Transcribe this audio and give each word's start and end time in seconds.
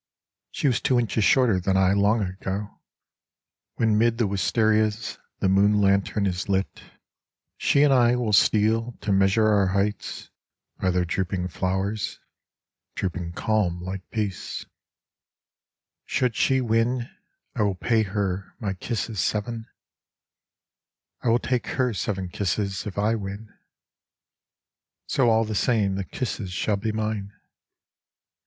She 0.49 0.65
was 0.65 0.81
two 0.81 0.99
inches 0.99 1.23
shorter 1.23 1.59
than 1.59 1.77
I 1.77 1.93
long 1.93 2.23
ago. 2.23 2.81
When 3.75 3.99
mid 3.99 4.17
the 4.17 4.25
wistarias 4.25 5.19
the 5.41 5.47
moon 5.47 5.79
lantern 5.79 6.25
is 6.25 6.49
lit, 6.49 6.81
She 7.55 7.83
and 7.83 7.93
I 7.93 8.15
will 8.15 8.33
steal 8.33 8.93
to 9.01 9.11
measure 9.11 9.45
our 9.45 9.67
heights 9.67 10.31
By 10.79 10.89
their 10.89 11.05
drooping 11.05 11.49
flowers— 11.49 12.19
drooping 12.95 13.33
calm 13.33 13.79
like 13.79 14.01
peace. 14.09 14.65
The 16.07 16.09
Eastern 16.09 16.09
Sea 16.09 16.17
113 16.17 16.17
Should 16.17 16.35
she 16.35 16.61
win, 16.61 17.15
I 17.53 17.61
will 17.61 17.75
pay 17.75 18.01
her 18.01 18.55
my 18.59 18.73
kisses 18.73 19.19
seven: 19.19 19.67
I 21.21 21.27
will 21.29 21.37
take 21.37 21.67
her 21.77 21.93
seven 21.93 22.27
kisses 22.29 22.87
if 22.87 22.97
I 22.97 23.13
win: 23.13 23.53
So 25.05 25.29
all 25.29 25.45
the 25.45 25.53
same 25.53 25.93
the 25.93 26.03
kisses 26.03 26.51
shall 26.51 26.77
be 26.77 26.91
mine. 26.91 27.33